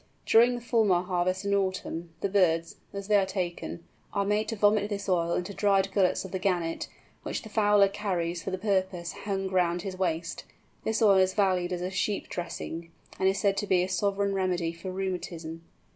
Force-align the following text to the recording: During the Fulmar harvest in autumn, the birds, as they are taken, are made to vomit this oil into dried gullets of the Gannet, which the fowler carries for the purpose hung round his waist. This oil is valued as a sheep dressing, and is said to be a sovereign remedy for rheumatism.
During 0.25 0.55
the 0.55 0.61
Fulmar 0.61 1.03
harvest 1.05 1.45
in 1.45 1.53
autumn, 1.53 2.09
the 2.21 2.27
birds, 2.27 2.77
as 2.91 3.07
they 3.07 3.17
are 3.17 3.25
taken, 3.27 3.83
are 4.13 4.25
made 4.25 4.47
to 4.47 4.55
vomit 4.55 4.89
this 4.89 5.07
oil 5.07 5.33
into 5.35 5.53
dried 5.53 5.91
gullets 5.91 6.25
of 6.25 6.31
the 6.31 6.39
Gannet, 6.39 6.87
which 7.21 7.43
the 7.43 7.49
fowler 7.49 7.87
carries 7.87 8.41
for 8.41 8.49
the 8.49 8.57
purpose 8.57 9.11
hung 9.13 9.47
round 9.49 9.83
his 9.83 9.95
waist. 9.99 10.43
This 10.85 11.03
oil 11.03 11.19
is 11.19 11.35
valued 11.35 11.71
as 11.71 11.81
a 11.83 11.91
sheep 11.91 12.29
dressing, 12.29 12.89
and 13.19 13.29
is 13.29 13.37
said 13.39 13.55
to 13.57 13.67
be 13.67 13.83
a 13.83 13.87
sovereign 13.87 14.33
remedy 14.33 14.73
for 14.73 14.89
rheumatism. 14.91 15.61